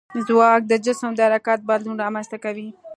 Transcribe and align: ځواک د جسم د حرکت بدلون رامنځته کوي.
ځواک 0.27 0.61
د 0.67 0.73
جسم 0.85 1.11
د 1.15 1.19
حرکت 1.27 1.59
بدلون 1.69 1.97
رامنځته 2.03 2.37
کوي. 2.43 2.69